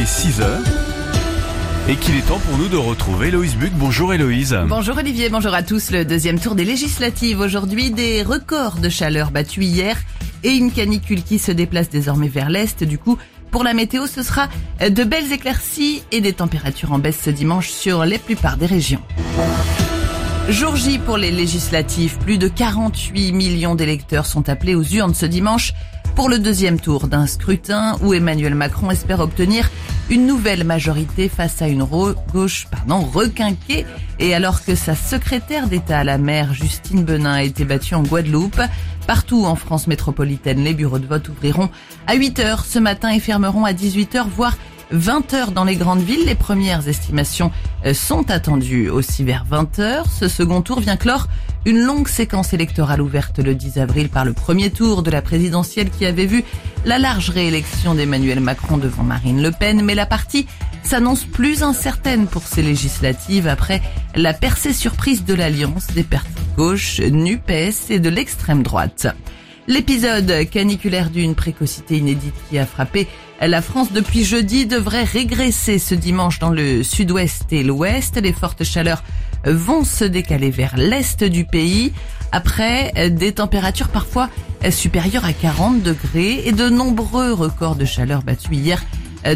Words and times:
est 0.00 0.06
6 0.06 0.40
heures. 0.40 0.62
Et 1.88 1.96
qu'il 1.96 2.16
est 2.16 2.26
temps 2.26 2.38
pour 2.38 2.56
nous 2.56 2.68
de 2.68 2.76
retrouver 2.76 3.28
Héloïse 3.28 3.56
Buc. 3.56 3.72
Bonjour 3.74 4.14
Héloïse. 4.14 4.56
Bonjour 4.66 4.96
Olivier, 4.96 5.28
bonjour 5.28 5.52
à 5.52 5.62
tous. 5.62 5.90
Le 5.90 6.04
deuxième 6.04 6.38
tour 6.38 6.54
des 6.54 6.64
législatives 6.64 7.40
aujourd'hui, 7.40 7.90
des 7.90 8.22
records 8.22 8.76
de 8.76 8.88
chaleur 8.88 9.30
battus 9.30 9.66
hier 9.66 9.98
et 10.42 10.52
une 10.52 10.70
canicule 10.72 11.22
qui 11.22 11.38
se 11.38 11.52
déplace 11.52 11.90
désormais 11.90 12.28
vers 12.28 12.48
l'est. 12.48 12.82
Du 12.82 12.96
coup, 12.96 13.18
pour 13.50 13.62
la 13.62 13.74
météo, 13.74 14.06
ce 14.06 14.22
sera 14.22 14.48
de 14.80 15.04
belles 15.04 15.32
éclaircies 15.32 16.02
et 16.12 16.20
des 16.20 16.32
températures 16.32 16.92
en 16.92 16.98
baisse 16.98 17.20
ce 17.22 17.30
dimanche 17.30 17.68
sur 17.68 18.04
les 18.04 18.18
plupart 18.18 18.56
des 18.56 18.66
régions. 18.66 19.02
Jour 20.48 20.76
J 20.76 20.98
pour 20.98 21.18
les 21.18 21.30
législatives, 21.30 22.16
plus 22.18 22.38
de 22.38 22.48
48 22.48 23.32
millions 23.32 23.74
d'électeurs 23.74 24.26
sont 24.26 24.48
appelés 24.48 24.74
aux 24.74 24.82
urnes 24.82 25.14
ce 25.14 25.26
dimanche 25.26 25.74
pour 26.20 26.28
le 26.28 26.38
deuxième 26.38 26.78
tour 26.78 27.08
d'un 27.08 27.26
scrutin 27.26 27.96
où 28.02 28.12
Emmanuel 28.12 28.54
Macron 28.54 28.90
espère 28.90 29.20
obtenir 29.20 29.70
une 30.10 30.26
nouvelle 30.26 30.64
majorité 30.64 31.30
face 31.30 31.62
à 31.62 31.66
une 31.66 31.82
gauche 31.82 32.66
pardon, 32.70 33.00
requinquée 33.00 33.86
et 34.18 34.34
alors 34.34 34.62
que 34.62 34.74
sa 34.74 34.94
secrétaire 34.94 35.66
d'État 35.66 36.00
à 36.00 36.04
la 36.04 36.18
mer, 36.18 36.52
Justine 36.52 37.04
Benin, 37.04 37.32
a 37.32 37.42
été 37.42 37.64
battue 37.64 37.94
en 37.94 38.02
Guadeloupe. 38.02 38.60
Partout 39.06 39.46
en 39.46 39.54
France 39.54 39.86
métropolitaine, 39.86 40.62
les 40.62 40.74
bureaux 40.74 40.98
de 40.98 41.06
vote 41.06 41.26
ouvriront 41.30 41.70
à 42.06 42.16
8 42.16 42.38
heures 42.40 42.66
ce 42.66 42.78
matin 42.78 43.08
et 43.08 43.18
fermeront 43.18 43.64
à 43.64 43.72
18 43.72 44.16
heures, 44.16 44.28
voire 44.28 44.58
20 44.90 45.32
heures 45.32 45.52
dans 45.52 45.64
les 45.64 45.76
grandes 45.76 46.02
villes. 46.02 46.26
Les 46.26 46.34
premières 46.34 46.86
estimations 46.86 47.50
euh, 47.86 47.94
sont 47.94 48.30
attendues 48.30 48.90
aussi 48.90 49.24
vers 49.24 49.46
20 49.46 49.78
heures. 49.78 50.06
Ce 50.10 50.28
second 50.28 50.60
tour 50.60 50.80
vient 50.80 50.98
clore 50.98 51.28
une 51.66 51.80
longue 51.80 52.08
séquence 52.08 52.52
électorale 52.52 53.02
ouverte 53.02 53.38
le 53.38 53.54
10 53.54 53.78
avril 53.78 54.08
par 54.08 54.24
le 54.24 54.32
premier 54.32 54.70
tour 54.70 55.02
de 55.02 55.10
la 55.10 55.20
présidentielle 55.20 55.90
qui 55.90 56.06
avait 56.06 56.26
vu 56.26 56.42
la 56.86 56.98
large 56.98 57.30
réélection 57.30 57.94
d'Emmanuel 57.94 58.40
Macron 58.40 58.78
devant 58.78 59.02
Marine 59.02 59.42
Le 59.42 59.50
Pen. 59.50 59.82
Mais 59.84 59.94
la 59.94 60.06
partie 60.06 60.46
s'annonce 60.82 61.24
plus 61.24 61.62
incertaine 61.62 62.26
pour 62.26 62.42
ces 62.42 62.62
législatives 62.62 63.46
après 63.46 63.82
la 64.16 64.32
percée 64.32 64.72
surprise 64.72 65.24
de 65.24 65.34
l'alliance 65.34 65.88
des 65.88 66.02
partis 66.02 66.28
gauche, 66.56 67.00
NUPES 67.00 67.90
et 67.90 68.00
de 68.00 68.08
l'extrême 68.08 68.62
droite. 68.62 69.06
L'épisode 69.66 70.48
caniculaire 70.50 71.10
d'une 71.10 71.34
précocité 71.34 71.98
inédite 71.98 72.34
qui 72.48 72.58
a 72.58 72.66
frappé 72.66 73.06
la 73.40 73.62
France 73.62 73.92
depuis 73.92 74.24
jeudi 74.24 74.66
devrait 74.66 75.04
régresser 75.04 75.78
ce 75.78 75.94
dimanche 75.94 76.38
dans 76.38 76.50
le 76.50 76.82
sud-ouest 76.82 77.52
et 77.52 77.62
l'ouest. 77.62 78.20
Les 78.20 78.32
fortes 78.32 78.64
chaleurs 78.64 79.02
vont 79.44 79.84
se 79.84 80.04
décaler 80.04 80.50
vers 80.50 80.76
l'est 80.76 81.24
du 81.24 81.44
pays 81.44 81.92
après 82.32 83.10
des 83.10 83.32
températures 83.32 83.88
parfois 83.88 84.28
supérieures 84.70 85.24
à 85.24 85.32
40 85.32 85.82
degrés 85.82 86.42
et 86.44 86.52
de 86.52 86.68
nombreux 86.68 87.32
records 87.32 87.76
de 87.76 87.84
chaleur 87.84 88.22
battus 88.22 88.56
hier 88.56 88.84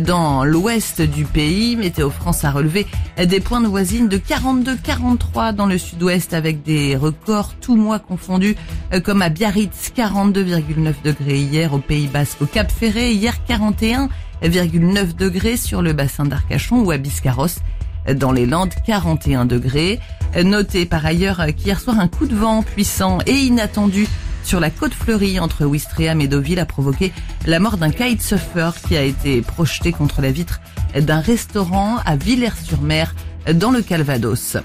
dans 0.01 0.45
l'ouest 0.45 1.03
du 1.03 1.25
pays. 1.25 1.77
Météo 1.77 2.11
France 2.11 2.45
a 2.45 2.51
relevé 2.51 2.87
des 3.23 3.41
points 3.41 3.61
de 3.61 3.67
voisine 3.67 4.09
de 4.09 4.17
42-43 4.17 5.55
dans 5.55 5.67
le 5.67 5.79
sud-ouest 5.79 6.35
avec 6.35 6.63
des 6.63 6.97
records 6.97 7.55
tout 7.61 7.77
mois 7.77 7.99
confondus 7.99 8.57
comme 9.05 9.23
à 9.23 9.29
Biarritz 9.29 9.93
42,9 9.97 10.95
degrés 11.05 11.41
hier 11.41 11.75
au 11.75 11.79
Pays 11.79 12.07
Basque 12.07 12.43
au 12.43 12.47
Cap 12.47 12.71
Ferré 12.71 13.13
hier 13.13 13.35
41,9 13.49 15.17
degrés 15.17 15.57
sur 15.57 15.83
le 15.83 15.93
bassin 15.93 16.25
d'Arcachon 16.25 16.81
ou 16.81 16.91
à 16.91 16.97
Biscarrosse 16.97 17.59
dans 18.13 18.33
les 18.33 18.47
Landes 18.47 18.75
41 18.87 19.45
degrés. 19.47 20.01
Notez 20.43 20.87
par 20.87 21.07
ailleurs 21.07 21.43
qu'hier 21.57 21.81
soir 21.81 21.99
un 21.99 22.09
coup 22.09 22.27
de 22.27 22.35
vent 22.35 22.63
puissant 22.63 23.19
et 23.27 23.35
inattendu 23.35 24.09
sur 24.45 24.61
la 24.61 24.71
côte 24.71 24.93
fleurie 24.93 25.41
entre 25.41 25.65
Ouistreham 25.65 26.21
et 26.21 26.29
Deauville 26.29 26.59
a 26.59 26.67
provoqué 26.67 27.13
la 27.47 27.59
mort 27.59 27.79
d'un 27.79 27.91
kitesurfer 27.91 28.71
qui 28.87 28.97
a 28.97 29.03
été 29.03 29.41
projeté 29.41 29.91
contre 29.93 30.21
la 30.21 30.31
vitre 30.31 30.61
d'un 31.01 31.21
restaurant 31.21 31.97
à 32.05 32.17
Villers-sur-Mer 32.17 33.15
dans 33.55 33.71
le 33.71 33.81
Calvados. 33.81 34.59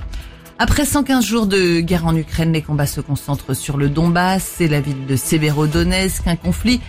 Après 0.58 0.84
115 0.84 1.26
jours 1.26 1.48
de 1.48 1.80
guerre 1.80 2.06
en 2.06 2.16
Ukraine, 2.16 2.52
les 2.52 2.62
combats 2.62 2.86
se 2.86 3.00
concentrent 3.00 3.54
sur 3.54 3.78
le 3.78 3.88
Donbass 3.88 4.60
et 4.60 4.68
la 4.68 4.82
ville 4.82 5.06
de 5.06 5.16
Severodonetsk, 5.16 6.28
un 6.28 6.36
conflit 6.36 6.82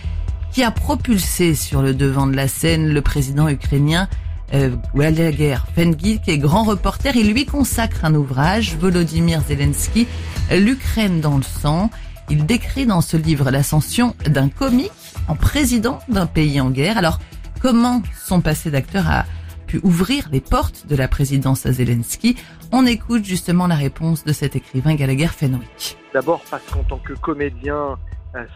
qui 0.51 0.63
a 0.63 0.71
propulsé 0.71 1.55
sur 1.55 1.81
le 1.81 1.93
devant 1.93 2.27
de 2.27 2.35
la 2.35 2.49
scène 2.49 2.89
le 2.89 3.01
président 3.01 3.47
ukrainien 3.47 4.09
euh, 4.53 4.69
Guerre 4.93 5.67
Fengil, 5.75 6.19
qui 6.21 6.31
est 6.31 6.37
grand 6.37 6.63
reporter. 6.63 7.15
Il 7.15 7.31
lui 7.31 7.45
consacre 7.45 8.05
un 8.05 8.15
ouvrage, 8.15 8.75
Volodymyr 8.77 9.41
Zelensky, 9.41 10.07
L'Ukraine 10.51 11.21
dans 11.21 11.37
le 11.37 11.43
sang. 11.43 11.89
Il 12.29 12.45
décrit 12.45 12.85
dans 12.85 13.01
ce 13.01 13.17
livre 13.17 13.51
l'ascension 13.51 14.15
d'un 14.25 14.49
comique 14.49 14.91
en 15.27 15.35
président 15.35 15.99
d'un 16.07 16.25
pays 16.25 16.61
en 16.61 16.69
guerre. 16.69 16.97
Alors, 16.97 17.19
comment 17.61 18.01
son 18.25 18.41
passé 18.41 18.71
d'acteur 18.71 19.09
a 19.09 19.25
pu 19.67 19.79
ouvrir 19.83 20.29
les 20.31 20.41
portes 20.41 20.87
de 20.87 20.95
la 20.95 21.07
présidence 21.07 21.65
à 21.65 21.73
Zelensky? 21.73 22.35
On 22.71 22.85
écoute 22.85 23.25
justement 23.25 23.67
la 23.67 23.75
réponse 23.75 24.23
de 24.23 24.31
cet 24.31 24.55
écrivain 24.55 24.95
Gallagher 24.95 25.27
Fenwick. 25.27 25.97
D'abord 26.13 26.41
parce 26.49 26.63
qu'en 26.71 26.83
tant 26.83 26.99
que 26.99 27.13
comédien, 27.13 27.97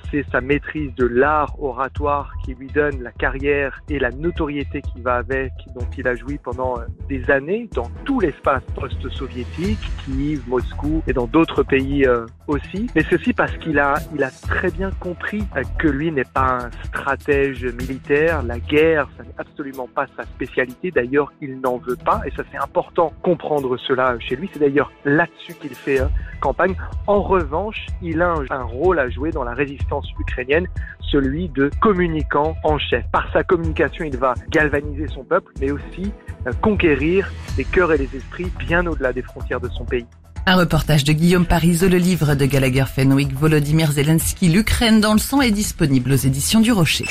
c'est 0.09 0.25
sa 0.31 0.41
maîtrise 0.41 0.93
de 0.95 1.05
l'art 1.05 1.55
oratoire 1.61 2.33
qui 2.43 2.53
lui 2.55 2.67
donne 2.67 3.01
la 3.01 3.11
carrière 3.11 3.81
et 3.89 3.99
la 3.99 4.11
notoriété 4.11 4.81
qui 4.81 5.01
va 5.01 5.15
avec, 5.15 5.51
dont 5.75 5.87
il 5.97 6.07
a 6.07 6.15
joui 6.15 6.37
pendant 6.37 6.79
euh, 6.79 6.85
des 7.09 7.29
années 7.29 7.69
dans 7.73 7.89
tout 8.05 8.19
l'espace 8.19 8.63
post-soviétique, 8.75 9.79
Kiev, 10.05 10.41
Moscou 10.47 11.03
et 11.07 11.13
dans 11.13 11.27
d'autres 11.27 11.63
pays 11.63 12.05
euh, 12.05 12.25
aussi. 12.47 12.87
Mais 12.95 13.03
aussi 13.13 13.33
parce 13.33 13.55
qu'il 13.57 13.79
a, 13.79 13.95
il 14.13 14.23
a 14.23 14.31
très 14.31 14.71
bien 14.71 14.91
compris 14.99 15.43
que 15.79 15.87
lui 15.87 16.11
n'est 16.11 16.23
pas 16.23 16.65
un 16.65 16.71
stratège 16.87 17.65
militaire. 17.65 18.43
La 18.43 18.59
guerre, 18.59 19.07
ça 19.17 19.23
n'est 19.23 19.35
absolument 19.37 19.87
pas 19.93 20.05
sa 20.15 20.23
spécialité. 20.23 20.91
D'ailleurs, 20.91 21.31
il 21.41 21.59
n'en 21.59 21.77
veut 21.77 21.97
pas 21.97 22.21
et 22.25 22.31
ça 22.31 22.43
c'est 22.51 22.57
important 22.57 23.13
comprendre 23.21 23.77
cela 23.77 24.17
chez 24.19 24.35
lui. 24.35 24.49
C'est 24.53 24.59
d'ailleurs 24.59 24.91
là-dessus 25.03 25.53
qu'il 25.55 25.75
fait 25.75 26.01
campagne. 26.45 26.75
En 27.07 27.21
revanche, 27.21 27.85
il 28.01 28.21
a 28.21 28.35
un, 28.49 28.63
rôle 28.63 28.99
à 28.99 29.09
jouer 29.09 29.31
dans 29.31 29.43
la 29.43 29.53
résistance 29.65 30.07
ukrainienne, 30.19 30.67
celui 31.11 31.49
de 31.49 31.69
communicant 31.81 32.55
en 32.63 32.77
chef. 32.77 33.03
Par 33.11 33.31
sa 33.33 33.43
communication, 33.43 34.05
il 34.05 34.17
va 34.17 34.33
galvaniser 34.49 35.07
son 35.07 35.23
peuple, 35.23 35.51
mais 35.59 35.71
aussi 35.71 36.11
euh, 36.47 36.51
conquérir 36.61 37.31
les 37.57 37.63
cœurs 37.63 37.91
et 37.93 37.97
les 37.97 38.09
esprits 38.15 38.51
bien 38.59 38.85
au-delà 38.85 39.13
des 39.13 39.21
frontières 39.21 39.59
de 39.59 39.69
son 39.69 39.85
pays. 39.85 40.05
Un 40.47 40.57
reportage 40.57 41.03
de 41.03 41.11
Guillaume 41.11 41.45
Parisot, 41.45 41.89
le 41.89 41.97
livre 41.97 42.35
de 42.35 42.45
Gallagher 42.45 42.85
Fenwick, 42.85 43.33
Volodymyr 43.33 43.91
Zelensky, 43.91 44.47
l'Ukraine 44.47 45.01
dans 45.01 45.13
le 45.13 45.19
sang 45.19 45.41
est 45.41 45.51
disponible 45.51 46.11
aux 46.11 46.15
éditions 46.15 46.59
du 46.59 46.71
Rocher. 46.71 47.05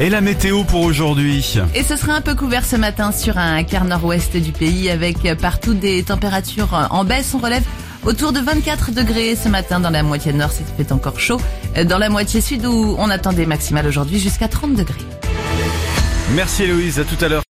Et 0.00 0.08
la 0.08 0.20
météo 0.20 0.64
pour 0.64 0.82
aujourd'hui 0.82 1.58
Et 1.74 1.82
ce 1.82 1.96
sera 1.96 2.14
un 2.14 2.20
peu 2.20 2.34
couvert 2.34 2.64
ce 2.64 2.76
matin 2.76 3.12
sur 3.12 3.38
un 3.38 3.62
quart 3.62 3.84
nord-ouest 3.84 4.36
du 4.36 4.52
pays 4.52 4.90
avec 4.90 5.18
partout 5.40 5.74
des 5.74 6.02
températures 6.02 6.88
en 6.90 7.04
baisse. 7.04 7.34
On 7.34 7.38
relève 7.38 7.64
autour 8.04 8.32
de 8.32 8.40
24 8.40 8.92
degrés 8.92 9.36
ce 9.36 9.48
matin 9.48 9.80
dans 9.80 9.90
la 9.90 10.02
moitié 10.02 10.32
nord, 10.32 10.52
s'il 10.52 10.66
fait 10.66 10.92
encore 10.92 11.18
chaud. 11.18 11.40
Dans 11.86 11.98
la 11.98 12.08
moitié 12.08 12.40
sud 12.40 12.66
où 12.66 12.96
on 12.98 13.10
attend 13.10 13.32
des 13.32 13.46
aujourd'hui 13.86 14.18
jusqu'à 14.18 14.48
30 14.48 14.74
degrés. 14.74 15.04
Merci 16.34 16.64
Héloïse, 16.64 16.98
à 16.98 17.04
tout 17.04 17.22
à 17.24 17.28
l'heure. 17.28 17.41